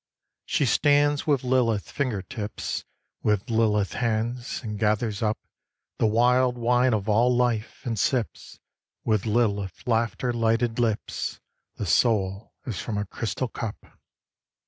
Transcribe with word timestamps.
She 0.47 0.65
stands 0.65 1.27
with 1.27 1.43
Lilith 1.43 1.91
finger 1.91 2.23
tips, 2.23 2.85
With 3.21 3.51
Lilith 3.51 3.93
hands; 3.93 4.59
and 4.63 4.79
gathers 4.79 5.21
up 5.21 5.37
The 5.99 6.07
wild 6.07 6.57
wine 6.57 6.95
of 6.95 7.07
all 7.07 7.31
life; 7.37 7.81
and 7.85 7.99
sips 7.99 8.57
With 9.05 9.27
Lilith 9.27 9.83
laughter 9.85 10.33
lightened 10.33 10.79
lips 10.79 11.39
The 11.75 11.85
soul 11.85 12.51
as 12.65 12.79
from 12.81 12.97
a 12.97 13.05
crystal 13.05 13.47
cup. 13.47 13.99